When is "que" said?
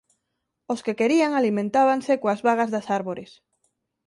0.85-0.97